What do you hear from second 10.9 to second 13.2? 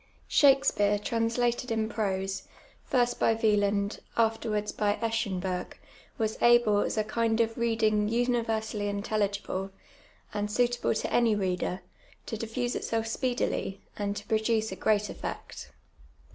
to jmy reader, to diffusa itself